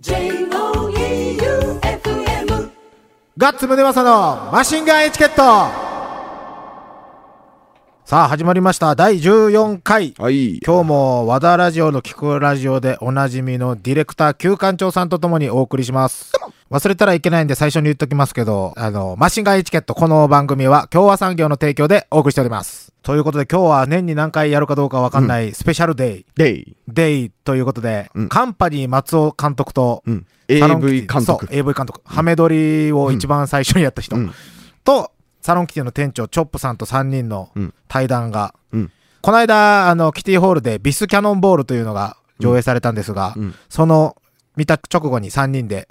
[0.00, 0.20] J-O-E-U-F-M
[3.36, 5.87] ガッツムネマソのマシンガンエチケット。
[8.08, 10.60] さあ始まりました第14回はい。
[10.60, 16.32] 今日も和田ラジオの聞くラジオでおなじみのディレクター旧館長さんとともにお送りします
[16.72, 26.76] 忘れたらいけないんで最初に言っときますけどあのマシンガンエチケットこの番組は共和産業の提供でお送りしておりますということで今日は年に何回やるかどうかわかんないスペシャルデイ、デイ。
[26.88, 30.26] デイということで、うんカンパニー松尾監督と、うん。
[30.48, 31.48] AV 監督そう、。
[31.50, 32.00] AV 監督。
[32.04, 34.16] ハメ撮りを一番最初にやった人。
[34.16, 34.32] うん
[34.84, 44.16] と、サロンキティの店長、チョップさんと3人のうん対談が、うんこの間、あの、キティホールでビスキャノンボールというのが上映されたんですが、うんその
[44.56, 45.88] 見た直後に3人で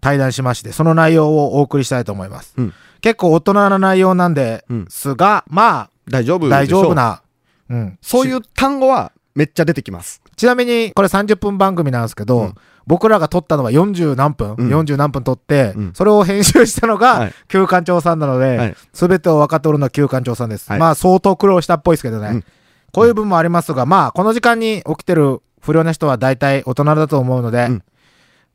[0.00, 2.54] 対談しまして、その内容をお送りしたいと思います。
[2.56, 6.94] うん結構大人な内容なんですが、まあ、大丈夫大丈夫。
[6.94, 7.22] な。
[7.70, 7.98] うん。
[8.02, 10.20] そういう単語はめっちゃ出てきます。
[10.36, 12.54] ちなみに、これ30分番組なんですけど、うん。
[12.86, 14.68] 僕らが撮ったのは40何分、うん。
[14.68, 15.92] 40何分撮って、うん。
[15.94, 20.68] それを編集したのはがい、旧館長さんなのはでい、すべ、てを分かっておるのは旧館長さんです。
[20.68, 20.78] はい。
[20.78, 22.28] まあ、相当苦労したっぽいですけどね。
[22.28, 22.44] うん。
[22.92, 27.82] こういう分もありますが、まあ、この時間に起きてる不良な人は大体大人だと思うので、うん。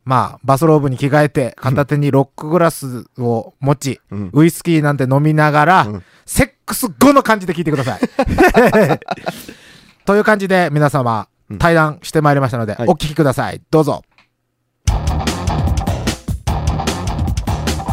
[0.03, 4.30] まあ、バスローブに着替えて、片手にロックグラスを持ち、うん。
[4.33, 6.03] ウイスキーなんて飲みながら、うん。
[6.27, 7.99] セックス後の感じで聞いてください。
[10.06, 13.61] という感じで皆様、うん対談してまいりましたので、はいお聞きください。
[13.70, 14.03] どうぞ。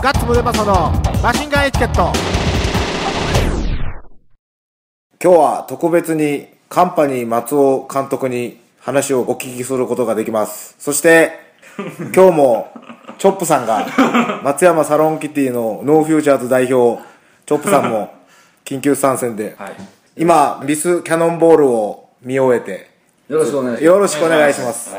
[0.02, 0.90] ガッツムデパソの
[1.22, 2.10] マシンガンエチケット。
[5.22, 10.74] 今日は特別にカンパニー松尾監督に話をお聞きすることができます。
[10.78, 11.32] そして、
[12.14, 12.72] 今日も
[13.18, 13.86] チョップさんが
[14.42, 17.02] 松山サロンキティのノーフューチャーズ代表、
[17.46, 18.14] チョップさんも
[18.64, 19.56] 緊急参戦で、
[20.16, 22.90] 今、ビスキャノンボールを見終えて、
[23.28, 23.84] よろしくお願いします。
[23.84, 24.94] よろしくお願いします。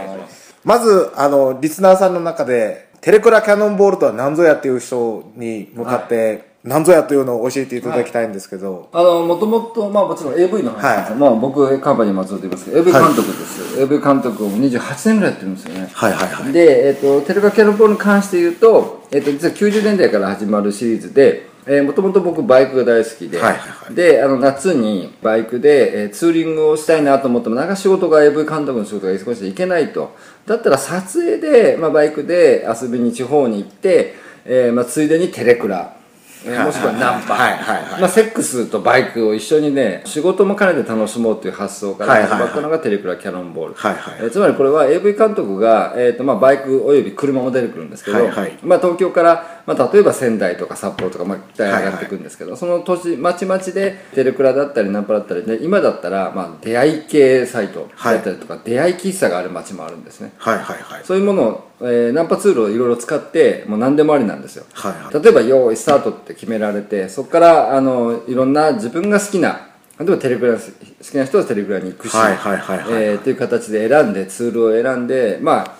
[0.63, 13.83] まず、あの、リスナーさんの中で、テレクラキャノンボールとは何ぞやっていう人に向かって、何ぞやというのを教えていただきたいんですけど、あの、もともと、まあもちろん AV の話ですよまあ僕、カンパニー松尾と言いますけど、AV 監督ですよ。
[13.83, 15.89] AV 監督を28年ぐらいやってるんですよね。
[15.91, 16.53] はいはいはい。
[16.53, 30.16] で、えっ、と、テレカキャノンボールに関して言うと、えっ、と、実は90年代から始まるシリーズで、えー、もともと僕バイクが大好きで、はいはいはいで、あの、夏にバイクで、えーツーリングをしたいなと思っても、なんか仕事が AV 監督の仕事が忙しくて行けないと。
[30.46, 34.16] だったら撮影で、まあバイクで遊びに地方に行って、
[34.46, 36.03] えーまあついでにテレクラ、えー
[36.44, 38.02] もしくはナンパ、はいはいはい。
[38.02, 42.40] まあ、セックスとバイクを一緒にね仕事も兼ねて楽しもうという発想からはいはいはい。
[42.40, 44.16] 始まったのがテレクラキャノンボール、はいはい。
[44.20, 48.58] えーつまりこれは AV 監督が、えーとまあ、バイクおよび車も出てくるんですけど、はいはい。
[48.64, 60.34] まあ、東京から、まあ、例えば仙台とか札幌とか、まあ、北へ上がっていくんですけど、その土地町々でテレクラだったりナンパだったりで今だったら、まあ、出会い系サイトだったりとか、出会い喫茶がある町もあるんですね。
[60.38, 61.02] はいはいはい。
[61.06, 64.66] そういうものを、えーナンパツールをいろいろ使ってもう何でもありなんですよ。
[64.73, 65.23] はいはい。
[65.23, 69.67] 例えば「用意スタート」って決められてそこからあのいろんな自分が好きな
[69.99, 70.59] 例えばテレクラ好
[71.01, 72.88] きな人はテレクラに行くしはいはいはいはい。
[73.03, 75.71] えーっていう形で選んでツールを選んでまあ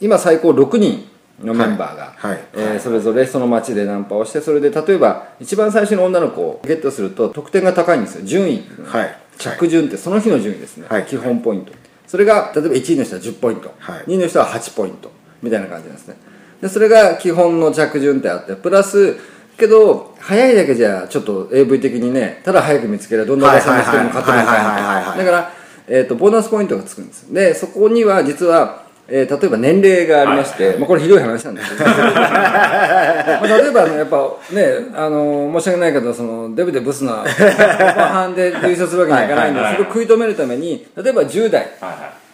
[0.00, 1.08] 今最高6人
[1.42, 2.40] のメンバーが、はいはい。
[2.54, 8.24] えーそれぞれその街でナンパをしてそれで例えば一番最初の女の子をゲットすると得点が高いんですよ。
[8.24, 8.64] 順位。
[8.84, 9.18] はい。
[9.38, 11.04] 着順ってその日の順位ですね、はい。
[11.04, 11.72] 基本ポイント。
[12.06, 14.04] それが例えば1位の人は10ポイント、はい。
[14.06, 15.10] 2位の人は8ポイント
[15.42, 16.16] みたいな感じなんですね。
[16.60, 19.18] でそれが基本の着順ってあってプラス
[19.58, 25.52] けど早いだけじゃちょっと AV 的にねただ早く見つければどんなおばさんの人にも勝てないはいはいはいはいはいだから、
[25.88, 34.16] えー、とボーナスポイントがつくんですでそこには実は、えー例えば年齢がありまして、まあ、これひどい話なんですけどまあ例えば、ね、やっぱ
[34.52, 41.66] ねあの申し訳ないけどそのデブでブスなおばはんで優勝するわけにはいかないんでそれを食い止めるために例えば10代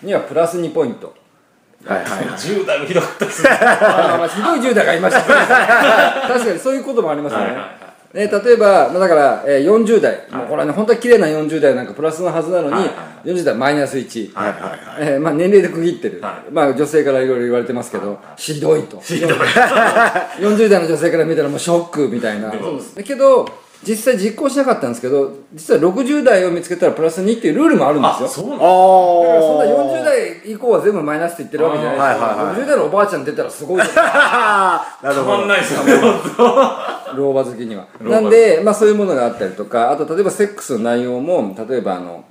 [0.02, 1.14] にはプラス2ポイント
[1.84, 2.38] はいはいはい。
[2.38, 3.50] 10代もひどかったですね。
[3.60, 5.26] まあひどい10代がいましたね。
[6.28, 12.88] 確かにそういうこともありますよね、えー例えば、まあ、だから、えー40代、もうこれはね本当は綺麗な40代なんかプラスのはずなのに、
[13.22, 14.78] 40代マイナス1、はいはいはい。
[15.00, 18.96] えーまあ、年齢で区切ってる、はまあ、女性からいろいろ言われてますけど、ひどいと。
[18.96, 22.48] 40 代の女性から見たらもうショックみたいな。
[22.48, 22.54] だ
[23.02, 23.46] けど
[23.86, 28.28] 実際実行しなかったんですけど実は60代を見つけたらプラス2っていうルールもあるんですよ。
[28.28, 28.58] そうなんだ。
[28.58, 32.56] からそんなお40代以降は全部マイナスって言ってるわけじゃないですはいはいはい。
[32.56, 33.90] 60代のおばあちゃん出たらすごいなる。
[33.94, 35.24] たほど。
[35.24, 35.92] まんないですよね。
[37.16, 37.84] 老婆好きには。
[38.00, 42.24] なんで、まあ、そういうものがあったりとかあと例えばセックスの内容も例えばあの、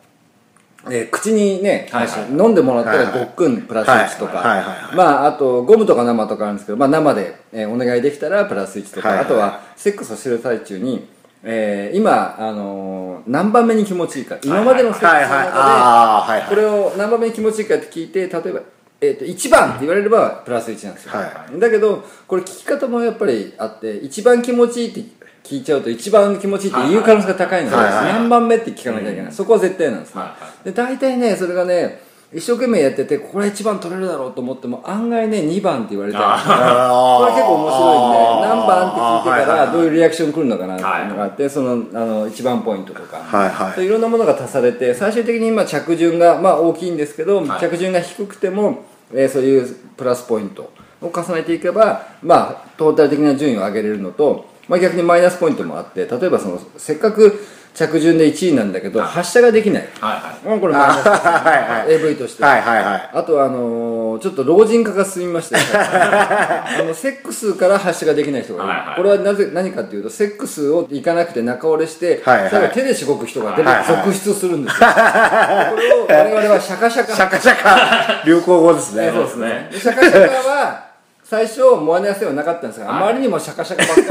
[0.89, 2.31] えー口にね、はいはい。
[2.31, 4.57] 飲んでもらったらごっくんプラス1とか、はいはい。
[4.57, 9.25] はいはいまああとゴムとか生とかあるんですけど、まあ、生で、えーお願いできたらプラス1とか、はいはい。
[9.25, 11.07] あとはセックスをしてる最中に
[11.49, 14.37] えー今、あのー何番目に気持ちいいか。
[14.43, 15.35] 今までのセックスの。
[15.35, 16.49] 中で。
[16.49, 18.61] これを何番目に気持ちいいかって聞いて例えば
[18.99, 25.01] えー、と1番って言われればプラス1なんですよ、はだけどこれ聞き方もやっぱりあって一番気持ちいいって
[25.43, 30.15] 聞いちゃうと一番気持ちいいって言う可能性が高いので、何番目って聞かなきゃいけない、そこは絶対なんです。
[30.15, 30.23] ね、
[30.65, 32.01] で大体ねそれがね
[32.33, 41.75] 一生懸命やっててこれ一番取れるだろうと思っても案外ね2番って言われたりこれ結構面白いんで何番って聞いてからどういうリアクション来るのかなっていうのがあってそのあ
[42.05, 47.59] の1番ポイントとか、はいろんなものが足されて最終的に今着順がまあ大きいんですけど、はい。
[47.61, 48.83] 着順が低くても、
[49.13, 50.69] えーそういうプラスポイント
[51.01, 57.39] を重ねていけばまあトータル的な順位を上げれるのと、まあ、逆にマイナスポイントもあって例えばそのせっかく
[57.77, 60.47] 着順で1位なんだけど発射ができない、はいはい。
[60.47, 61.69] もうこれマイナスポイントはい。
[61.69, 62.43] はい AV として。
[62.43, 63.09] はいはいはい。
[63.13, 65.57] あとはあのーちょっと老人化が進みまして。
[65.77, 68.95] あのセックスから発射ができない人がいる、はいはい。
[68.95, 72.49] これはなぜ何かというとセックスをいかなくて中折れして、はいはい。
[72.49, 73.85] 最後手でしごく人が出て、はいはい。
[73.85, 74.89] 続出するんですよ。
[74.89, 77.13] これを我々はシャカシャカ。
[77.13, 78.23] シャカシャカ。
[78.25, 79.11] 流行語ですね。
[79.13, 79.69] そうですね。
[79.71, 80.87] でシャカシャカは
[81.23, 84.01] 最初モアネアセはなかったんですが、あまりにもシャカシャカばっか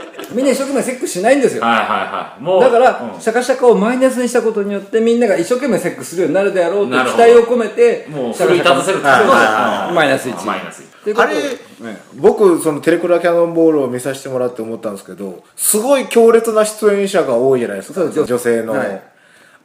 [0.00, 1.62] りみんな一生懸命セックスしないんですよ。
[1.62, 2.42] はいはいはい。
[2.42, 3.20] もうだから、うん。
[3.20, 8.46] シャカシャカをマイナスにしたことによってみんなが一生懸命セックスするようになるであろうと期待を込めてもうシャ
[8.82, 11.28] せるマイナス1マイナスっていうこと。
[11.28, 18.00] であれ僕そのテレクラキャノンボールを見させてもらって思ったんですけどすごい強烈な出演者が多いじゃないですか。
[18.00, 19.02] そうです女性の、はい。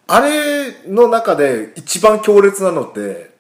[0.08, 3.32] あれの中で一番強烈なのって？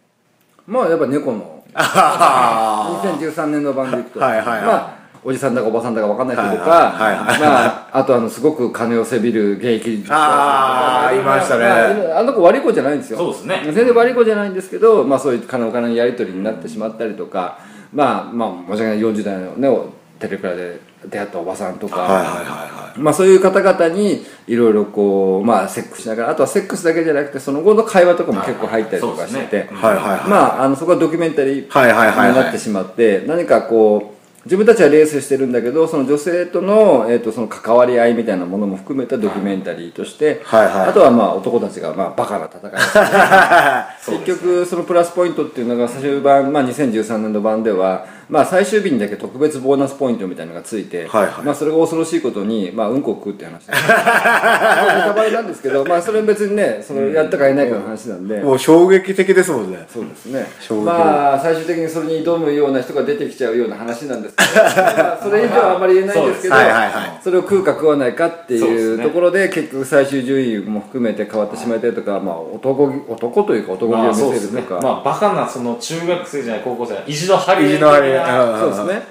[0.68, 1.64] まあやっぱ猫の。
[1.74, 4.62] あ2013年の版でいくと、はいはいはい。
[4.64, 4.97] まあ
[5.28, 11.64] おじさんだかおばさんだか分かんない人とか、まあ、あとあのすごく金をせびる現役あーいましたね。
[11.66, 13.18] まああの子悪い子じゃないんですよ。
[13.18, 13.62] そうですね。
[13.66, 17.60] 全然悪い子じゃないんですけど、まあ、そういう金お金のやり取りになってしまったりとか、
[17.92, 34.17] まあまあ申し訳ない40代のねテレクラで出会ったおばさんとか、はいはいはいはまあ、そういう方々にいろいろこう、まあ、セックスしながらあとはセックスだけじゃなくてその後の会話とかも結構入ったりとかしてて、そこはドキュメンタリーになってしまって何かこう
[34.48, 40.90] 自分たちはレースしてるんだけどその女性との,、えー、とその関わり合いみたいなものも含めたドキュメンタリーとして、はいはい。
[40.90, 42.74] あとはまあ男たちがまあバカな戦い。
[42.74, 51.46] をして結局そのプラスポイントっていうのが最終版、まあ、2013年度版では、まあ、最終日にだけ特別ボーナスポイントみたいなのがついて、はいはい。
[51.46, 59.86] まあ、それが恐ろしいことに、まあ、うんこを食うって話なんです ネタバレなんですけど、まあ、それは別にねそのやったかやらないかの話なんで、もう衝撃的ですもんね。
[59.92, 60.46] そうですね。
[60.60, 60.82] 衝撃。
[60.86, 67.20] まあ最終的にそれに挑むような人が出てきちゃうような話なんですけど、まあ、それ以上はあまり言えないんですけどはいはいはい。
[67.24, 74.52] それを食うか食わないかっていうところで結局最終順位も含めて変わってしまったりとか、まあ、男気男というか男気をまあ見そうですね。
[74.52, 78.17] せるとか、まあバカなその中学生じゃない高校生じゃない意地の張り意地の張りな
[78.60, 79.08] そうですね。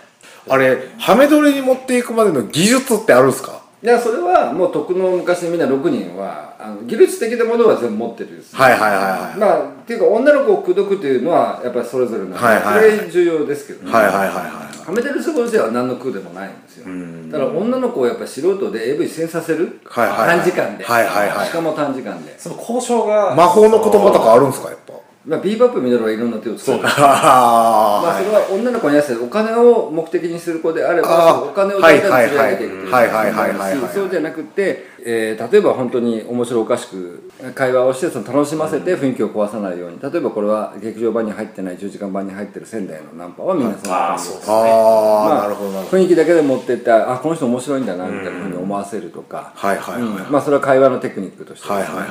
[0.49, 3.63] あれハメ撮りに持っていくまでの技術ってあるんですか？
[3.83, 8.59] いやそれはもう徳の昔みんな6人はあの技術的なものは全部持ってるんですよ。
[8.59, 9.39] はいはいはいはい。
[9.39, 12.89] まあっていうか女の子を口説くというのはやっぱりそれぞれなんで、はいはい。
[12.89, 16.87] はいそれ重要ですけどね、はいはいはいはいはめてる人としては何の苦でもないんですよ。
[17.31, 20.37] だから女の子をやっぱり素人で AV 戦させる、はいはいはい。
[20.39, 24.95] 短時間で、はいはいはいしかも短時間で、その交渉が魔法の言葉とかあるんですかやっぱ？
[25.27, 26.79] まあ、ビーバップ見ればいろんな手を使う。
[26.79, 31.51] まああ、それは女の子にやってお金を目的にする子であれあばー。
[31.51, 33.35] お金を大体連れ上げていくというはいはいはいはい。
[33.35, 40.01] はいはいはいそうじゃなくて、えー例えば本当に面白おかしく会話をしてその楽しませて雰囲気を壊さないように。
[40.01, 44.53] 例えばこれは劇場版に入ってない10時間版に入ってる仙台のナンパはみんなそんなでそうですね。
[44.53, 45.55] ああ、ま
[45.85, 50.03] 雰囲気だけで持ってってあこの人面白いんだなみたいなふうに思わせるとか、はいはいはい。
[50.03, 50.33] うん。
[50.33, 52.07] まあ、それは会話のテクニックとしてはいはいは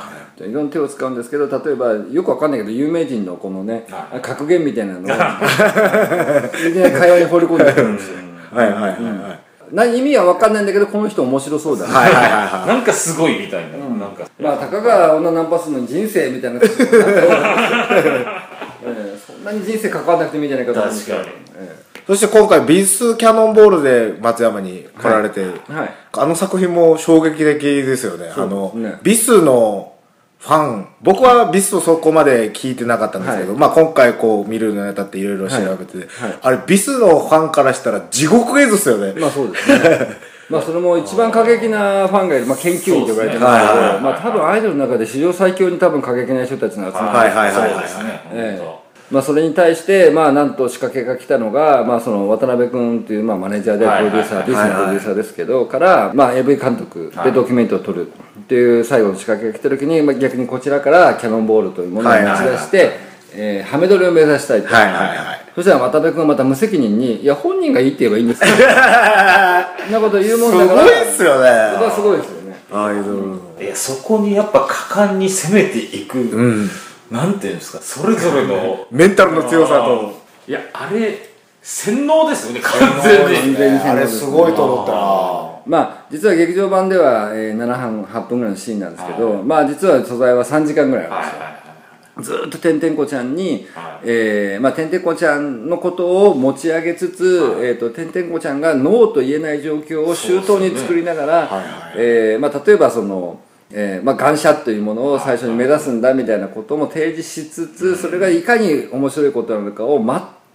[0.47, 0.53] い。
[0.53, 5.17] ろんな手を使うんですけど例えばよくわかんないけど有名人のこのねは格言みたいなのを 会
[7.11, 8.15] 話に放り込んでくるんですよ。
[8.53, 8.97] はいはいはいは
[9.33, 12.67] いな意味はわかんないんだけどこの人面白そうだな、はいはいはいはい。
[12.75, 14.25] なんかすごいみたいな、なんか。
[14.39, 16.67] まあたかが女ナンパするのに人生みたいな え
[18.85, 20.93] えそんなに人生関わらなくてもいいんじゃないかと思う。
[20.93, 21.03] んで
[21.57, 25.93] えそして今回ビスキャノンボールで松山に来られて、えはい。
[26.13, 28.31] あの作品も衝撃的ですよね。
[28.35, 29.94] あのビスの
[30.39, 36.29] ファン僕はビスをそこまで聞いてなかったんですけど、はまあ、今回こう見るようになったっていろいろ調べて、はい。
[36.29, 36.39] はい。
[36.41, 40.07] あれビスのファンからしたら地獄絵図ですよね、まあそうですね。
[40.47, 44.01] まあそれも一番過激なファンがいる、まあ、研究員と言われてますけど、ねはいはいはい。
[44.01, 48.75] まあ多分アイドルの中で史上最強に多分過激な人たちの集まりはいはいはいはいそうですね、
[49.11, 62.91] まあ、それに対して、まあ、なんと仕掛けが来たのが、まあ、その渡辺君という、まあ、マネージャーでプロデューサー、はいビスのプロデューサーですけど、から、まあ、AV 監督でドキュメントを撮るっていう最後の仕掛けが来た時に、まあ、逆にこちらからキャノンボールというものを持ち出して、
[63.37, 64.73] えーハメ撮りを目指したいと。
[64.73, 68.47] はいはいはいそしたら渡辺君はまた無責任に、いや、本人がいいって言えばいいんですよ。
[68.49, 68.55] そ
[69.87, 70.81] んなこと言うもんだから。
[70.81, 71.49] すごいっすよね。
[71.71, 72.57] そこはすごいですよね。
[72.73, 73.37] アイドルの。
[73.57, 76.69] 当いやそこにやっぱ果敢に攻めていく、うん
[77.11, 77.79] なんていうんですか？
[77.81, 80.13] それぞれの メンタルの強さと。
[80.47, 81.29] いやあれ
[81.61, 83.35] 洗脳ですよね完全に。
[83.35, 85.55] 完全にあれすごいと思ったな。
[85.65, 91.21] まあ実は劇場版では、えー、7分8分ぐらいのシーンなんですけど、まあ実は素材は3時間ぐらいあ
[92.15, 101.63] るんですよ、ずーっとてんてんこちゃんに、はえーまあ、てんてんこちゃんのことを持ち上げつつ、えー、とてんてんこちゃんがノーと言えない状況を周到に作りながら、はいはい。
[101.95, 103.39] えーまあ、例えばその、
[103.71, 109.99] えーまあ、ガンシャというものを最初に目指すんだみたいなことも提示しつつ、それがいかに面白いことなのかを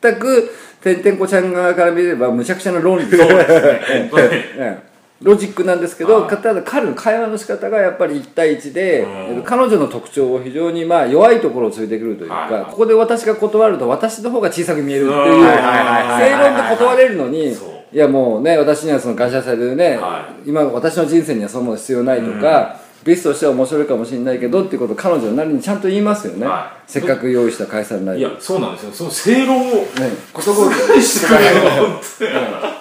[0.00, 0.50] 全く
[0.82, 3.04] てんてんこちゃん側から見ればむちゃくちゃな論理。
[3.04, 3.46] そうで
[4.54, 4.90] すね
[5.22, 9.00] ロジックなんですけど、ただ彼の会話の仕方がやっぱり1対1で、
[9.34, 9.42] うん。
[9.42, 12.64] 彼女の特徴を非常にまあ弱いところをついてくるというか、はい。
[12.70, 17.52] ここで私が断ると私の方が小さく見えるっていう正論で断れるのに
[17.92, 28.92] いやもうね私にはその感謝されるね、は今私の人生にはそうもの必要ないとか、ビスとしては面白いかもしれないけどっていうことを彼女なりにちゃんと言いますよね、はせっかく用意した解散ライブいやそうなんですよ。
[28.92, 29.86] その正論をね、
[30.32, 32.00] ことごとくしてくれるの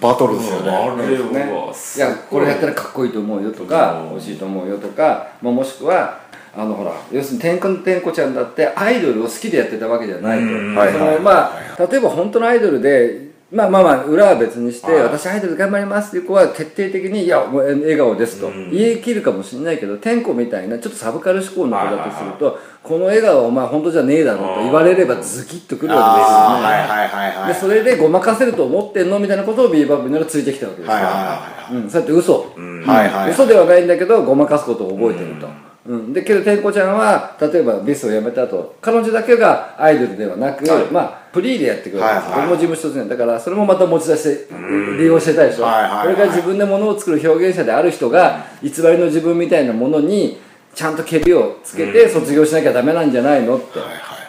[0.00, 0.70] バトルですよね。
[0.70, 2.00] ねは、い。
[2.00, 4.10] やこれやったらかっこいいと思うよとかうん。
[4.10, 6.18] 美味しいと思うよとか、まあ、もしくは
[6.56, 10.74] あのほら要するに天下の天子ちゃんだってアイドルを好きでやってたわけじゃないと、うん。
[10.74, 10.94] はいはい。
[10.94, 15.02] そのまあ例えば本当のアイドルでまあまあまあ裏は別にして、はい。
[15.02, 18.70] 私アイドル頑張りますっていう子は徹底的にいやもう笑顔ですと、うん。
[18.70, 27.52] 言い切るかもしれないけど天子みたいなちょっとサブカル志向の子だとすると、この笑顔はお前本当じゃねえだろうと言われればズキッとくるわけですよね、ああはいはいはいはい。
[27.52, 33.30] でそれでごまかせると思ってんのみたいなことをビーバップにはついてきたわけですよ、はいはうん、そうやって嘘、いはいはい。
[33.30, 35.48] 嘘ではないんだけどごまかすことを覚えてると、
[35.86, 36.12] うん。
[36.12, 40.84] でけど天子ちゃんは例えばビスを辞めた後彼女だけがアイドルではなく、はい。
[40.92, 41.98] まあフリーでやってくれる。
[41.98, 42.48] んですよ、はいはい。
[42.48, 44.54] 僕も事務所一つねだからそれもまた持ち出して
[44.98, 46.02] 利用してたでしょ、はいはいはい。
[46.04, 50.38] これから自分で物を作る表現者である人が偽りの自分みたいなものに
[50.74, 53.78] ちゃんとケビをつけて卒業しなきゃダメなんじゃないのって、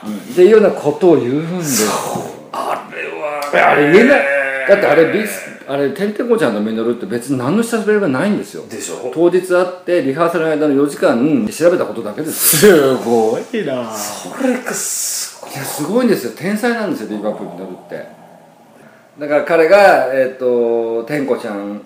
[0.06, 0.18] うん。
[0.18, 1.90] っていうようなことを言うんですよ。
[2.52, 4.24] あれはあれ言えない。
[4.68, 8.66] だってあれビスあれてんてこちゃんのミノルって別に何の下調べがないんですよ。
[8.68, 9.12] でしょ？
[9.14, 12.66] 当日会ってリハーサルの間の4時間調べたことだけです。
[12.68, 13.84] よすごいな。
[13.86, 15.54] これがすごい。
[15.54, 16.34] いやすごいんですよ。
[16.36, 18.06] 天才なんですよビバップミノルって。
[19.20, 21.82] だから彼がえっ、と天子ちゃん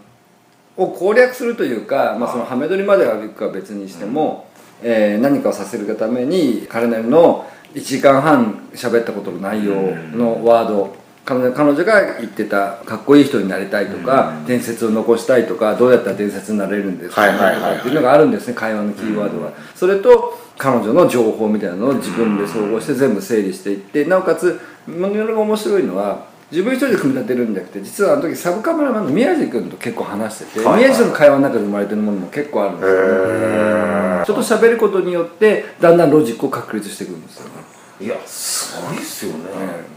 [0.77, 4.48] を攻略するというか、まあ、そのハメ撮りまでは行くかは別にしても、
[4.81, 9.74] えー何かをさせるがために彼なりの1時間半喋ったことの内容
[10.15, 17.62] のワード彼女彼女が言ってたかっこいい人になりたいとか、伝説を残したいとかどうやったら伝説になれるんですかはいはいはいはい。
[17.62, 30.84] とかっていうのがあるんですね会話のキーワードが、それと彼女の情報みたいなのを自分で総合して全部整理していってなおかつものが面白いのは自分一人で組み立てるんじゃなくて実はあの時サブカメラマンの宮地君と結構話してて、はいはい。
[30.86, 37.51] 宮地の会話の中で生まれてるものも結構あるんですよ、ね、ちょっと喋ることによってだんだんロジックを確立していくんですよね、
[38.00, 39.97] いやすごいっすよね、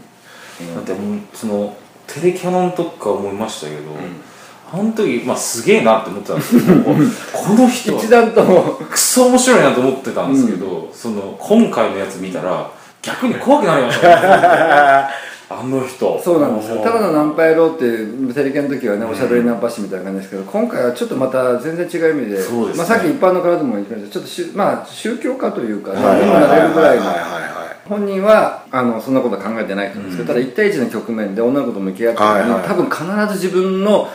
[0.75, 1.77] だってもうその
[2.07, 3.81] テレキャノンとか思いましたけど、
[4.73, 6.83] あの時、まあ、すげえなって思ってたんですけど
[7.33, 8.81] この人一段と。
[8.89, 12.69] クソ面白いなと思ってたんですけど、その今回のやつ見たら
[13.01, 14.07] 逆に怖くなりました。
[14.07, 14.15] ね
[15.51, 16.21] あの人。
[16.23, 16.77] そうなんですよ。
[16.77, 22.43] もただのナンパ野郎っていうテレキャンの時はねおしゃべりナンパ師みたいな感じですけど今回はちょっとまた全然違う意味でね。
[22.77, 24.13] まあ、さっき一般の方でも言ってました。
[24.13, 30.17] ちょっとしゅ、まあ、宗教家というか、はいはいにもなれるぐらいのはいはいはい本人はあのそんなことは考えてない人なんです。
[30.17, 32.67] けど、ただ1対1の局面で女の子と向き合ってはいはい。
[32.67, 33.03] 多分必
[33.39, 34.09] ず自分の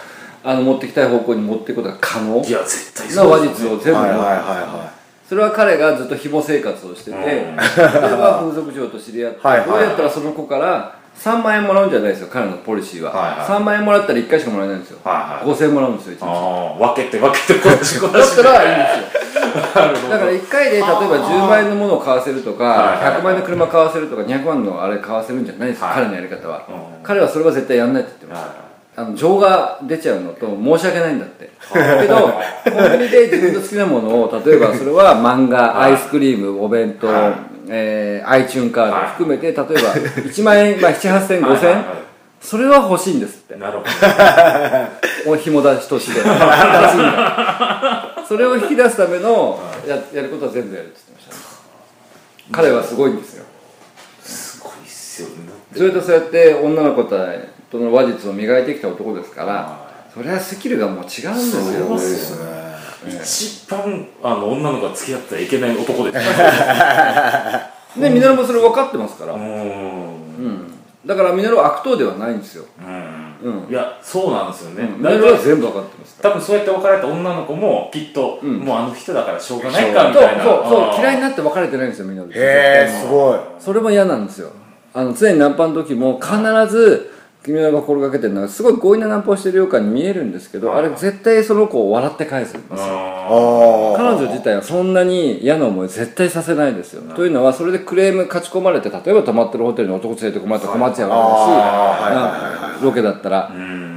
[0.44, 3.76] あの持ってきたい方向に持っていくことが可能いや絶対なそう話ですよね。
[3.78, 4.92] 術を全部持ってはいはいは
[5.28, 7.22] それは彼がずっと紐生活をしてて、うん。
[7.24, 9.68] 例えば風俗嬢と知り合って、はいはい。
[9.68, 13.48] どうやったらその子から3万円もらうんじゃないですよ彼のポリシーは、はいはい。
[13.48, 16.78] 3万円もらったら1回しかもらえないんですよ、はいはい5000円もらうんですよ1日。
[16.78, 23.20] 分けて分けてこっちこっちだったらいいんですよだから1回で例えば10万円のものを買わせるとかはいはいはい。
[23.20, 25.94] 100万円の車買わせるとか200万のあれ買わせるんじゃないですよ、はい。
[25.96, 27.02] 彼のやり方は、うん。
[27.02, 28.66] 彼はそれは絶対やんないって言ってました、は
[28.98, 31.50] あの情が出ちゃうのと申し訳ないんだって。
[31.72, 35.92] けどコンビニで自分の好きなものを例えばそれは漫画はい。
[35.92, 37.34] アイスクリームお弁当、はい。
[37.68, 42.05] えー、iTune カードはい含めて例えば1万円、まあ、7 8千5千はいはいはい
[42.40, 43.56] それは欲しいんですって。
[43.56, 43.78] なる
[45.24, 46.20] ほお紐出しとして。
[48.28, 51.42] それを引き出すためのややることは全部やるって言ってました。
[51.42, 51.56] ね
[52.52, 53.44] 彼はすごいんですよ。
[53.44, 55.34] どすごいっすよね。
[55.74, 57.16] それとそうやって女の子と
[57.78, 61.32] の話術を磨いてきた男ですからそれはスキルがもう違うんですよ。
[61.86, 62.66] そうですね。
[63.22, 66.18] 一番あの女の子が付き合ってはいけない男です。
[68.00, 70.05] でミノルもそれ分かってますから、うん、
[71.06, 73.62] だからミノルは悪党ではないんですよ、うん。
[73.64, 73.70] うん。
[73.70, 75.02] いやそうなんですよね、うん。
[75.02, 76.20] だメールは全部分かってます。
[76.20, 78.58] 多分そうやって別れた女の子もきっと、ん。
[78.58, 80.44] もうあの人だからしょうがないかみたいな。
[80.44, 80.64] そう。
[80.68, 81.00] そう。
[81.00, 83.38] 嫌いにななって別れてないんですよみんなでへえすごい。
[83.58, 84.50] それも嫌なんですよ。
[84.94, 86.36] あの常にナンパの時も必
[86.68, 87.10] ず
[87.46, 92.76] 君らが心がけてるのはすごい強引なナンパをしてるように見えるんですけどあれ絶対その子を笑って返すんですよ。
[92.80, 97.02] あ彼女自体はそんなに嫌な思い絶対させないですよ。
[97.14, 101.16] というのはそれでクレーム勝ち込まれて例えば泊まってるホテルに男連れてこまれたら困っちゃうわ
[102.08, 103.52] けだしうんロケだったら。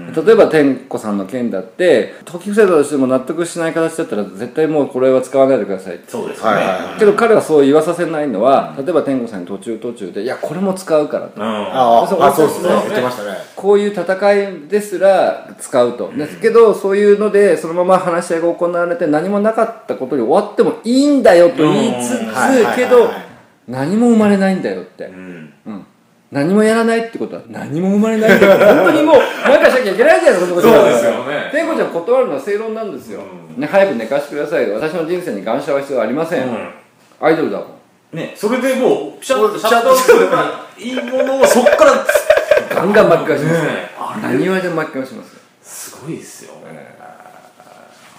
[0.09, 11.39] 例えば天子さんの件だって時伏せたとしても納得しない形だったら絶対もうこれは使わないでくださいそうですね、はいはいけど彼はそう言わさせないのは例えば天子さんに途中途中で「いやこれも使うから」と。
[11.39, 11.43] うん。
[11.45, 16.11] あそうあそうですね言ってましたねこういう戦いですら使うと。
[16.13, 23.09] ですけどそういうのでそのまま話し合いが行われて何もなかったことに終わってもいいんだよと言いつつけど
[23.67, 25.53] 何も生まれないんだよって、うん。
[25.65, 25.85] うん、
[26.31, 29.15] 何もやらないってことは何も生まれないんだよ 本当にもう
[29.45, 31.49] 何かしなきゃいけないじゃないですかそうですよね。
[31.51, 33.21] 天子ちゃん断るのは正論なんですよ、
[33.57, 36.69] ね、早く寝かしてください私の人生に感謝は必要ありません、うん。
[37.21, 37.67] アイドルだもん。
[38.11, 39.95] ねそれでもうピシャッとシャットアウト。
[39.95, 42.05] すればいいものをそっから
[42.79, 43.89] ガンガン巻き返します、ね。
[44.21, 44.61] 何言われ。
[44.61, 45.33] ても巻き返します？
[45.33, 46.53] よすごいですよ、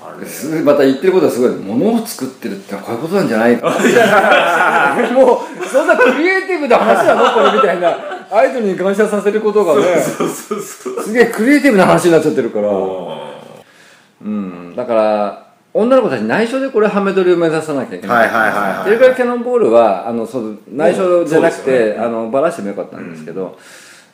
[0.04, 0.26] あれ。
[0.26, 1.50] すまた言ってることはすごい。
[1.50, 3.70] 物を作ってるってのはこういうことなんじゃないか
[5.14, 7.30] もうそんなクリエイティブな話なの？
[7.32, 7.96] これみたいな。
[8.32, 9.82] アイドルに感謝させることがね。
[10.00, 12.68] そうそうそうすげえクリエイティブな話になっちゃってるから。
[12.68, 14.74] うん。
[14.76, 18.16] だから女の子たち内緒でこれハメ撮りを目指さなきゃいけない。
[18.18, 23.56] はいはいはいはいテレビキャノンボールはあのそう内緒じゃなくて、ですよあのバラしてもよかったんですけど、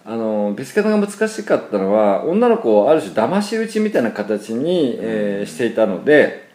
[0.08, 6.46] あのビスケットが難しかったのは女の子をある種騙し討ちみたいな形に、えーしていたので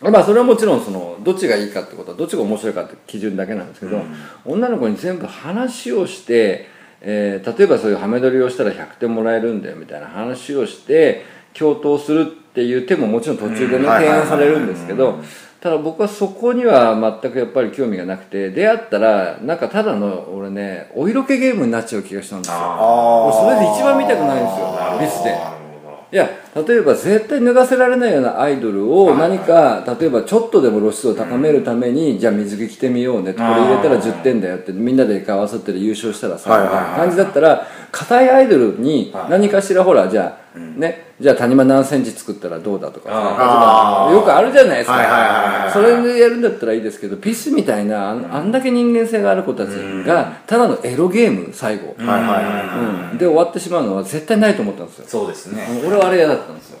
[0.00, 4.02] まあそれはもちろんそのどっちがいいかってことはどっちが面白いかって基準だけなんですけど、
[4.44, 6.66] 女の子に全部話をして、
[7.02, 11.24] えー例えばそういうハメ撮りをしたら100点もらえるんだよみたいな話をして
[11.54, 12.24] 共闘するっ
[12.54, 15.20] ていう手ももちろん途中でね、はい提案されるんですけど、
[15.62, 22.56] ただ僕はそこには全くやっぱり興味がなくて出会ったらなんかただの俺ねお色気ゲームになっちゃう気がしたんですよ。
[22.58, 25.62] 俺それで一番見たくないんですよビスで。
[26.12, 36.96] いや例えば絶対脱がせられないようなアイドルを何か例えばちょっとでも露出を高めるために、じゃあ水着着てみようねこれ入れたら10点だよってみんなで合わさってる優勝したらさ、はいはいはい。
[36.96, 43.10] 感じだったら硬いアイドルに何かしらほらじゃあ、ねじゃあ谷間何センチ作ったらどうだとか
[44.12, 51.94] よくあるじゃないですか、それでやるんだったらいいですけどピスみたいなあんだけ人間性がある子たちがただのエロゲーム最後、
[53.18, 55.04] で終わってしまうのは絶対ないと思ったんですよ。
[55.04, 55.82] どそうですね。
[55.86, 56.78] 俺はあれ嫌だったんですよ。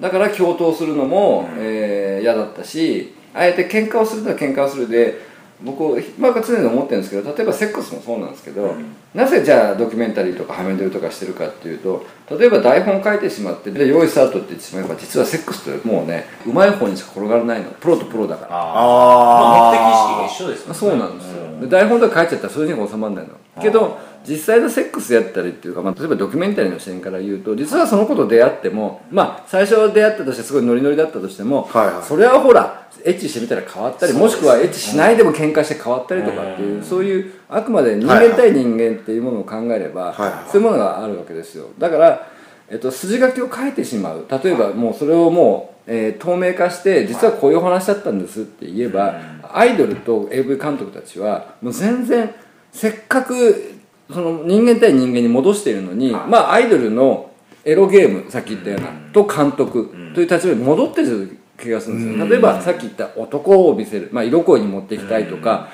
[0.00, 5.27] だから共闘するのも、えー嫌だったしあえて喧嘩をするなら喧嘩をするで
[5.60, 8.74] 僕まあ常に思ってるんですけど例えばセックスもそうなんですけど、
[9.12, 12.06] なぜじゃあドキュメンタリーとかハメ撮りとかしてるかっていうと
[12.38, 17.70] 例えば台本書いてしまってで用意スタートって言ってしまえば実はセックスってもうねうまい方にしか転がらないの。
[17.70, 18.50] プロとプロだから。
[18.52, 20.74] あ目的意識が一緒ですね。
[20.74, 23.30] そうなんですよ、で台本とか書いちゃったらそれには収まらないの。
[23.60, 32.02] けど実際のセックスやったりっていうか、まあ、例えばドキュメンタリーの視点から言うと実はその子と出会ってもまあ最初は出会ったとしてすごいノリノリだったとしても、はいはい。
[32.02, 40.50] それはほらエッチしてみたら変わったり、もしくはエッチしないでも喧嘩して変わったりとかっていう、そういうあくまで人間対人間っていうものを考えれば、はいはい。
[40.50, 41.68] そういうものがあるわけですよ。
[41.78, 42.28] だから、
[42.68, 44.26] えっと、筋書きを書いてしまう。
[44.28, 49.20] 例えばもうそれをもう、えー透明化して実はこういうお話だったんですって言えば、
[49.52, 52.34] アイドルと AV 監督たちはもう全然
[52.72, 53.77] せっかく
[54.10, 57.30] その人間対人間に戻しているのに、まあアイドルの
[57.64, 65.68] エロゲームさっき言ったような、と監督という立場に戻ってる気がするんですよ、例えばさっき言った男を見せる、まあ、色恋に持っていきたいとか、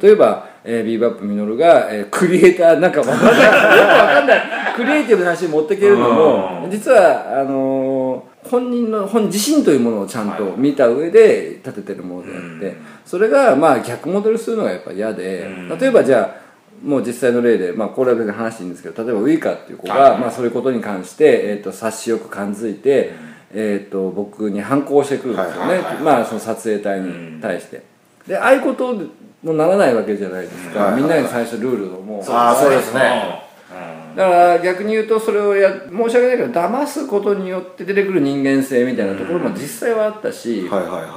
[0.00, 4.40] 例えば、えービーバップミノルが、えークリエイターなんかわかんないよくわかんない。
[4.76, 15.46] クリエイティブな話に持っていけるのも実はあのー本人の本自身というものをちゃんと見た上で立ててるものであって、それがまあ逆戻りするのがやっぱ嫌で、
[15.78, 16.49] 例えばじゃあ
[16.82, 23.12] もう実際の例で、まあ、これは別に話していいんですけど例えばウイカっていう子が、まあ、そういうことに関して、えー、と察しよく感づいて、
[23.52, 27.82] えー、と僕に反抗してくるんですよね、まあ、その撮影隊に対して。
[28.26, 28.94] でああいうこと
[29.42, 33.42] もならないわけじゃないですか、みんなに最初ルールをもうあーそうですね。
[34.16, 41.10] だから逆に言うとそれをや申し訳ないけど騙すことによって出てくる人間性みたいなところも実際はあったし、はいはいはいはい。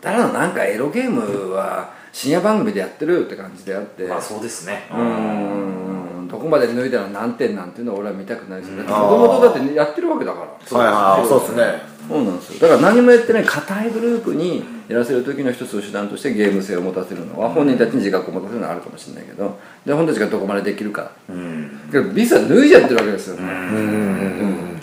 [0.00, 4.86] ただのなんかエロゲームは深夜番組でやってるって感じであって、まあそうですね。
[4.90, 6.28] うーん。
[6.30, 8.84] どこまで脱いだら何点なんていうのは俺は見たくないですよね。
[8.84, 10.78] 子供とだってやってるわけだから。
[10.78, 11.82] はいはいそうですね。
[12.08, 12.60] そうなんですよ。
[12.60, 21.12] だから何もやってない硬いグループにやらせる時の一つの手段としてゲーム性を持たせるのは本人たちに自覚を持たせるのはあるかもしれないけどで本人たちがどこまでできるか。
[21.28, 21.80] うん。
[21.90, 23.42] けどビスは脱いじゃってるわけですよね。
[23.42, 24.80] うんうん。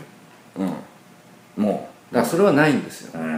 [0.58, 0.74] うん。
[1.58, 1.64] うん。
[1.64, 2.14] もう。
[2.14, 3.20] だからそれはないんですよ。
[3.20, 3.37] うん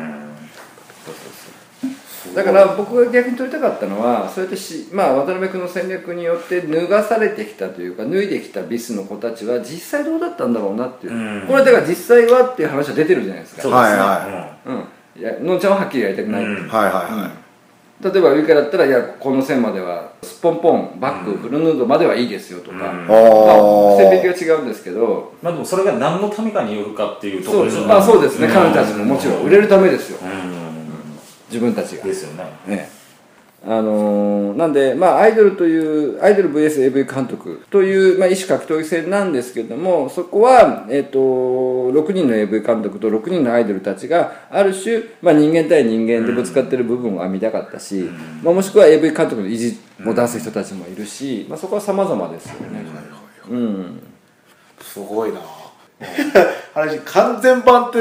[2.35, 11.47] だから僕が逆に取りたかったのはそうやってし、まあ、渡辺君の戦略によって脱がされてきたというか脱いできたビスの子たちは実際どうだったんだろうなっていう、うん。
[11.47, 13.61] これだから実際はっていう話は出てるじゃないですか。
[13.63, 13.99] そうですねはい。
[13.99, 15.21] はうん。
[15.21, 16.67] いやのんちゃんははっきりやりたくない、うん。
[16.67, 17.49] はいはいはい。
[18.01, 23.07] 例えばウイカだったらいやこの線まではスポンポンバック、フルヌードまではいいですよとか、うん。
[23.07, 30.68] まあ、線引きが違うんですけどまあでもそれが何のためかによるかっていうとこそうですろでしょまあそうですね、ん彼女たちももちろん売れるためですよ、うん
[31.51, 32.03] 自分たちが。
[32.03, 32.45] ですよね。
[32.67, 32.99] ね
[33.65, 48.09] あのーなんで、まあ、アイドルというアイドル VSAV 監督という、まあ、一種格闘技戦なんですけどもそこは、えっと6人の AV 監督と6人のアイドルたちがある種、まあ、人間対人間でぶつかってる部分を見たかったし、
[48.43, 52.85] まあ、もしくは AV 監督の意地も出す人たちもいるし、まあ、そこは様々ですよね、
[53.49, 54.01] うん。
[54.81, 55.41] すごいな。
[56.73, 57.97] 話完全版って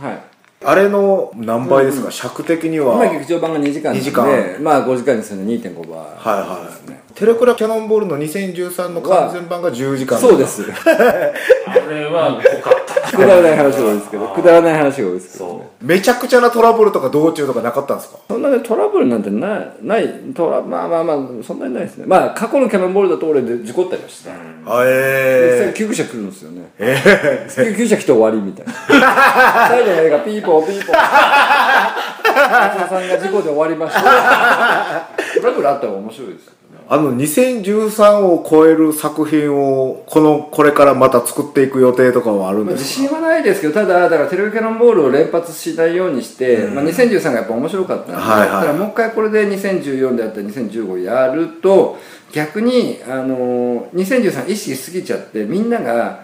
[0.00, 0.27] はい
[0.68, 3.02] あれの何倍ですか、尺的には。
[3.06, 4.62] 今劇場版が2時間なんで2時間。
[4.62, 5.98] まあ5時間にするの2.5倍。
[5.98, 10.18] はいはい、テレクラキャノンボールの2013の完全版が10時間。
[10.18, 10.66] そうです。
[10.84, 12.77] あれは濃かった
[13.18, 18.18] くだらない話が多いですけどくだらない話が多いですけど、ね、そめちゃくちゃなトラブルとか道中とかなかったんですか？
[18.28, 22.04] そんなねトラブルなんてないないトラまあまあまあそんなにないですね。
[22.06, 28.72] まあ過去のキャノンボールだと俺で事故ったりはした、あえで救急車来るんですよね、救急車来て終わりみたいな。
[29.68, 30.96] 最後の映画ピーポーピーポー。
[32.28, 34.00] 松田さんが事故で終わりました。
[35.40, 36.52] トラブルあった方が面白いですよ
[36.90, 43.02] あの2013を超える作品をこのこれからまた作っていく予定とかはあるんまあですか？
[43.02, 48.48] 自信はないですけどただだからテレビキャノンボールを連発しないようにして、まあ、2013がやっぱ面白かったんで、はいはい。
[48.48, 51.98] だからもう一回これで2014であったり2015やると
[52.32, 56.22] 逆にあの2013意識しすぎちゃってみんなが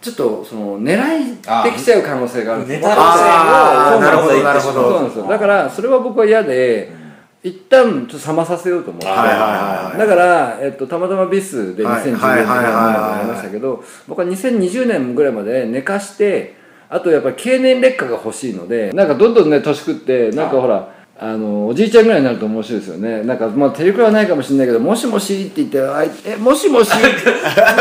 [0.00, 2.64] ちょっとその狙いできちゃう可能性がある。
[2.64, 4.82] んですネタあーなるほどなるほど。
[4.82, 5.28] そうなんですよ。
[5.28, 6.98] だからそれは僕は嫌で
[7.42, 12.04] 一旦ちょっと冷まさせようと思って、だから、えっと、たまたまビスで2014はい。
[12.04, 13.16] 年にはいはいはいはい。
[13.16, 16.56] なりましたけど僕は2020年ぐらいまで寝かして
[16.90, 23.22] あとやっぱり経年劣化が欲しいのでなんかどんどんね年食ってなんかほらあのおじいちゃんぐらいになると面白いですよね。
[23.24, 26.98] なんかまあテレクラはないかもしれないけど「もしもし」って言ってあい「えもしもし名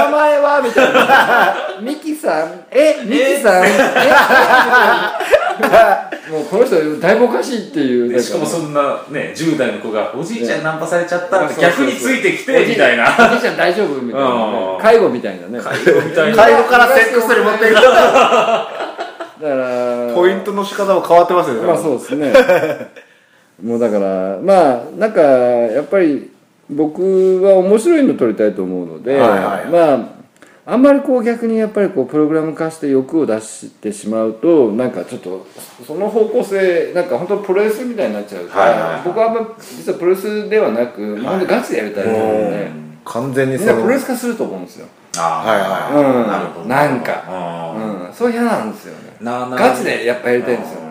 [0.10, 2.66] 前は?」みたいな「ミキさん？
[2.70, 3.66] えミキさん？
[3.66, 3.70] え？
[3.72, 4.10] みたい
[5.72, 8.24] なもうこの人だいぶおかしいっていうなんか。
[8.24, 11.86] しかもそんなね10代の子がおじいちゃんにナンパされちゃったってそうそうそう。
[11.86, 13.06] 逆についてきてみたいな。
[13.06, 14.02] おじいちゃん大丈夫？
[14.02, 14.36] みたいなね。
[14.76, 15.62] うん介護みたいなね。
[15.64, 16.36] 介護みたいな。
[16.36, 17.76] 介護からセックスに持っていく。
[17.76, 18.68] だか
[19.40, 20.14] ら。
[20.14, 21.68] ポイントの仕方も変わってますよね。
[21.68, 22.34] まあそうですね
[23.64, 26.32] もうだからまあなんかやっぱり
[26.70, 29.66] 僕は面白いの撮りたいと思うので、はいはいはい。
[29.68, 30.20] まあ
[30.72, 35.48] あんまりこう逆にやっぱりこうプログラム化して欲を出してしまうとなんかちょっと
[35.88, 39.02] その方向性なんか本当プロレスみたいになっちゃうから、はいはいはい。
[39.04, 42.72] 僕はあんま実はプロレスではなく、まあ、本当ガチでやりたいと思うので、
[43.04, 46.66] 完全にみんなプロレス化すると思うんですよ、あはいはいうん、なるほど。
[46.68, 49.18] なんか、あうん、そう嫌なんですよね。
[49.22, 50.82] ガチでやっぱやりたいんですよ。
[50.82, 50.89] ね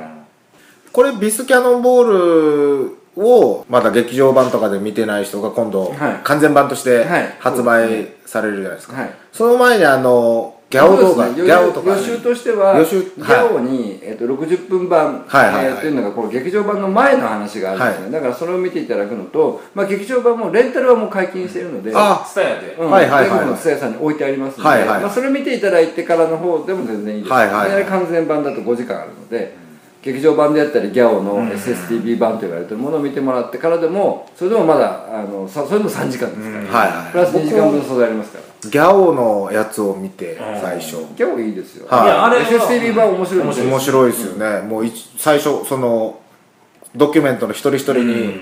[0.93, 6.21] これビスキャノンボールをまだ劇場版とかで見てない人が今度、はい。
[6.25, 9.11] 完全版としてはい発売されるじゃないですか、はい。
[9.33, 11.47] その前にあのギャオ動画、そうですね。
[11.47, 15.67] ギャオとか、予習としては予習ギャオに、えっと60分版、はいはいはい。
[15.67, 22.75] えーっていうのがこの劇場版の前の話があるんですね、だからそれを見ていただくのと、まあ、劇場版もレンタルはもう解禁しているのであスタヤで。
[22.79, 23.31] うん、はいはいはい。
[23.31, 25.03] はい全国の蔦屋さんに置いてありますので、はいはいはい。
[25.03, 27.69] まあ、それ見ていただいてからの方でも全然いいです、はいはいはい。
[27.69, 29.68] きなり完全版だと5時間あるので、
[30.13, 38.45] 劇場版であったりギャオの SSTV 版と言われてるものを見てもらってからでもそれでもまだあのさそれでも3時間ですから、はいはいプラス2時間分の素材ありますから。
[38.61, 42.05] ギャオのやつを見て最初、ギャオいいですよ、はい。
[42.07, 43.67] いやあれは SSTV 版面白いんですよ。
[43.67, 46.19] 面白いですよね、もうい最初その
[46.97, 48.35] ドキュメントの一人一人に、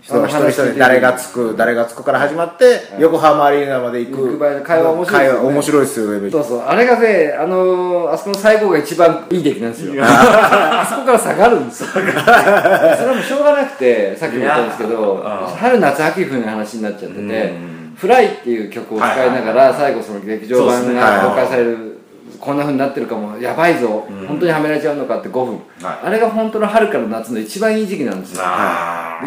[0.00, 6.60] 人が一人一人誰がつく誰がつくから始まって、横浜アリーナまで行行く会話面白いです面白いですよねそうそう。
[6.60, 10.02] あれがねあのー、あそこの最後が一番いい出来なんですよ。
[10.04, 11.88] あそこから下がるんですよ。
[11.92, 15.24] それはもうしょうがなくてさっきも言ったんですけど
[15.58, 21.98] 春夏秋冬の話になっちゃっててうん「フライっていう曲を使いながら最後その劇場版が公開される
[22.38, 24.06] こんな風になってるかもやばいぞ。
[24.28, 25.54] 本当にはめられちゃうのかって5分。
[25.82, 26.06] はい。
[26.06, 28.44] あれが本当の春から夏の一番いい時期なんですよ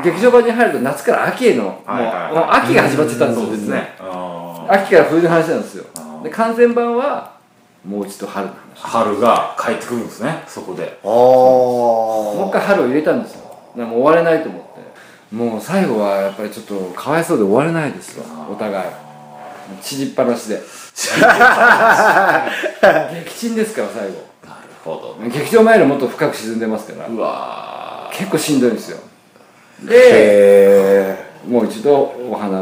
[0.04, 3.96] 劇場版に入ると夏から秋へのもうはいはいもう秋が始まってたんですよそうですね。
[4.00, 5.86] あ秋から冬の話なんですよ。
[6.24, 7.34] で完全版は
[7.86, 8.60] もう一度春の話。
[8.76, 10.98] 春が帰ってくるんですねそこで。
[11.04, 13.42] おもう一回春を入れたんですよ。
[13.76, 14.70] でも終われないと思って。
[15.36, 18.90] もう最後はやっぱりちょっとかわいそうで終われないですよお互い。
[19.82, 20.62] 縮っぱなしで。
[23.26, 24.14] 激沈ですから最後。
[24.46, 25.30] なるほど。
[25.30, 27.08] 劇場前よりもっと深く沈んでますから。
[27.08, 29.00] うわ結構しんどいんですよ
[29.84, 32.62] でへもう一度お花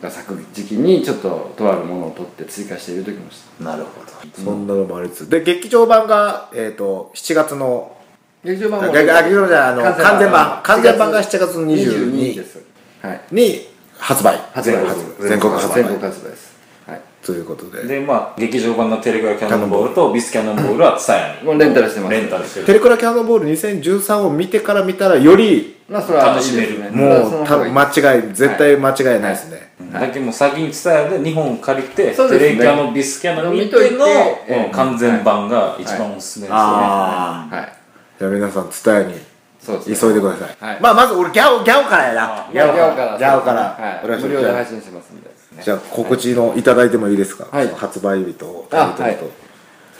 [0.00, 4.06] が咲く時期にちょっととあるものを取って追加して入れときましたーなるほど。
[4.06, 5.30] ーそんなのもありつつ。
[5.30, 7.96] で劇場版が、えー、と7月の
[8.44, 10.60] 劇場版あ劇場じゃあの完全版。
[10.62, 11.10] 完全版。
[11.10, 12.62] が7月22 22です。
[13.02, 13.20] はい。
[13.32, 13.66] に
[13.98, 14.38] 発売。
[14.52, 14.76] 発売。
[15.20, 15.74] 全国発売。
[15.74, 16.56] 全国発売です。
[16.86, 17.00] はい。
[17.22, 17.82] ということで。
[17.84, 21.44] でまあ劇場版のテレグラキャノンボールとビスキャノンボールはツタヤに。
[21.44, 22.12] もうレンタルしてます。
[22.12, 22.66] レンタルしてる。
[22.66, 36.62] テレクラキャノンボール2013を見てから見たらよりまあそれは楽しめるもう多分間い違い絶対間違いないですね、だけどもう先にツタヤで2本借りてテレキャノビスキャノ見てての完全版が一番おすすめですよね。
[36.62, 38.18] はい。
[38.20, 39.20] じゃあ皆さん伝えに
[39.58, 39.96] そうですね。
[40.00, 40.80] 急いでください、はい。
[40.80, 42.48] まあまず俺ギャオギャオからやな。
[42.52, 43.18] ギャオから。
[43.18, 43.60] ギャオから。
[43.60, 47.68] は無料で配信してますんでじゃあ告知のいただいてもいいですか、はい。
[47.68, 49.50] 発売日とあタイトルと。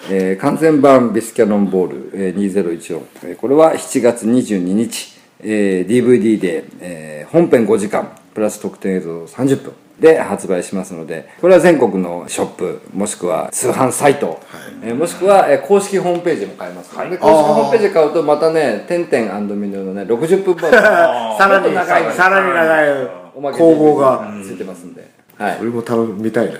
[0.08, 14.40] えー完全版ビスキャノンボール、えー2014、えーこれは7月22日、えー DVD で、えー本編5時間プラス特典映像30分で発売しますのでこれは全国のショップもしくは通販サイト、
[14.82, 22.04] えーもしくは、えー公式ホームページも買えます、で公式ホームページで買うとまたね「てんてんミノのね60分バージョンさらに長い。
[22.04, 24.32] のさらに長いおまけ工房が。
[24.42, 25.58] ついてますんで、はい。
[25.60, 26.58] 俺も頼みたいな。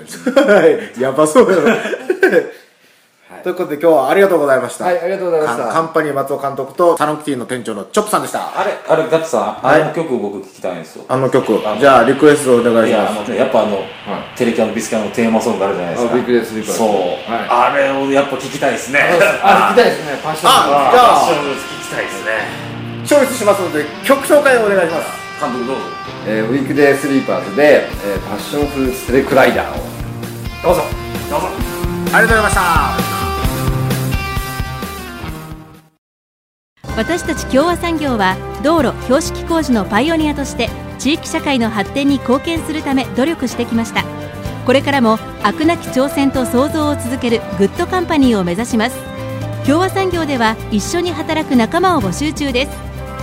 [0.99, 1.77] やばそうだよ、
[3.43, 4.85] ということで今日はありがとうございました。
[4.85, 5.67] はいありがとうございました。
[5.73, 8.59] カンパニー松尾監督とサロンキティの店長のチョップさんでした。
[8.59, 11.05] あれあれガッツさんあの曲僕聞きたいんですよ。
[11.07, 11.59] あの曲。
[11.79, 13.33] じゃあリクエストお願いします。
[13.33, 13.79] やっぱあの、
[14.35, 16.11] テレキャノビスキャノのテーマソングあるじゃないですか。
[16.13, 17.73] あビッグデースリーパーズそう、はい。
[17.73, 18.99] あれをやっぱ聞きたいですね。
[19.43, 20.19] あ聞きたいですね。
[20.23, 22.31] パッションあじゃあ聞きたいですね。
[23.05, 25.21] チョイスしますので曲紹介をお願いします。
[25.41, 25.81] 監督どうぞ。
[26.27, 29.83] えーウィークデースリーパーズで、えーパッションフルーツテレクライダーを。
[30.61, 30.83] どうぞ。
[31.29, 31.47] どうぞ。
[32.13, 33.20] ありがとうございました
[36.97, 44.03] 私たち共和産業は道路標識工事のパイオニアとして地域社会の発展に貢献するため努力してきました。
[44.65, 48.97] これからも飽くなき挑戦と創造を続ける good company を目指します。
[49.65, 52.71] 共和産業では一緒に働く仲間を募集中です。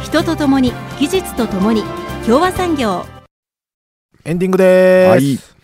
[0.03, 1.85] 人とともに技術とともに
[2.27, 3.05] 共和産業。
[4.25, 5.19] エンディングでーす、は
[5.55, 5.58] い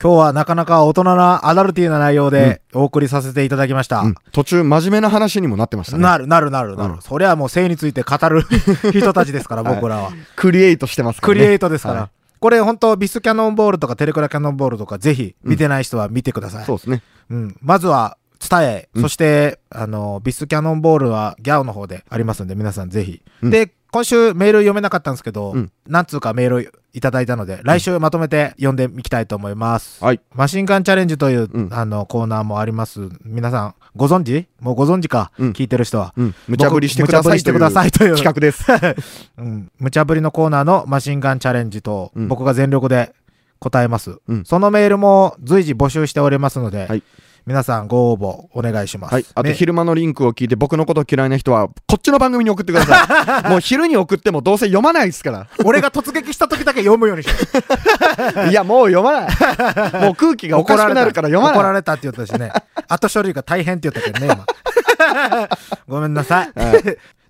[0.00, 4.14] 今日はなかなか大人なアダルティーな内容でお送りさせていただきました、うん。
[4.32, 6.02] 途中真面目な話にもなってましたね。
[6.02, 8.42] なるなるなるなる、うんそりゃもう性について語る
[8.92, 11.40] 人たちですから 僕らは、クリエイトしてますからね。
[11.40, 17.02] クリエイトですから、はこれ本当ビスキャノンボールとかテレクラキャノンボールとかぜひ見てない人は見てください、そうですね。
[17.30, 19.02] うん、まずは伝え、うん。
[19.02, 23.50] そしてあのビスキャノンボールはギャオの方でありますんで皆さんぜひ、うん。
[23.50, 25.72] で今週メール読めなかったんですけど、うん。
[25.86, 30.20] 何通かメールいただいたので来週まとめて読んでいきたいと思います、はい。
[30.34, 31.68] マシンガンチャレンジという、うん。
[31.72, 33.08] あのコーナーもあります。
[33.24, 34.46] 皆さんご存知？
[34.60, 35.50] もうご存知か、うん。
[35.52, 36.34] 聞いてる人は、うん。
[36.46, 38.16] 無茶ぶりしてください僕無茶ぶりしてくださいという。
[38.16, 38.64] 企画です。
[39.38, 42.28] うん、無茶ぶりのコーナーのマシンガンチャレンジと、うん。
[42.28, 43.14] 僕が全力で
[43.58, 44.44] 答えます、うん。
[44.44, 47.02] そのメールも随時募集しておりますので、はい
[47.48, 49.14] 皆さんご応募お願いします。
[49.14, 49.24] はい。
[49.32, 53.48] あとね昼間のリンクを聞いて僕のこと嫌いな人は、こっちの番組に送ってください。
[53.48, 55.46] もう昼に送ってもどうせ読まないですから。
[55.64, 57.36] 俺が突撃した時だけ読むようにして。
[58.50, 59.30] いや、もう読まない。
[60.04, 61.56] もう空気がおかしくなるから読まない。
[61.56, 62.52] 怒られたって言ったしね。
[62.86, 64.44] 後処理が大変って言ったけどね、今。
[65.88, 66.52] ごめんなさい。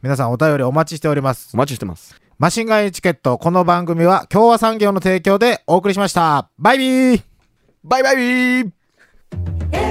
[0.00, 1.50] 皆さんお便りお待ちしております。
[1.54, 2.14] お待ちしてます。
[2.38, 6.50] マシンガンエチケット、この番組は共和産業の提供でお送りしました。
[6.56, 7.22] バイビー
[7.82, 9.87] バイバイビー